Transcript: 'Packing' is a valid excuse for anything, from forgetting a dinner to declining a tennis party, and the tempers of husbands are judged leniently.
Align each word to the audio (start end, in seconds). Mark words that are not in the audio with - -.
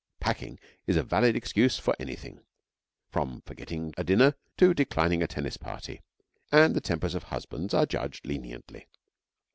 'Packing' 0.19 0.59
is 0.87 0.97
a 0.97 1.03
valid 1.03 1.35
excuse 1.35 1.77
for 1.77 1.93
anything, 1.99 2.41
from 3.11 3.41
forgetting 3.45 3.93
a 3.97 4.03
dinner 4.03 4.33
to 4.57 4.73
declining 4.73 5.21
a 5.21 5.27
tennis 5.27 5.57
party, 5.57 6.01
and 6.51 6.75
the 6.75 6.81
tempers 6.81 7.13
of 7.13 7.25
husbands 7.25 7.71
are 7.71 7.85
judged 7.85 8.25
leniently. 8.25 8.87